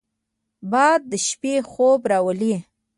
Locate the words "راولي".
2.11-2.55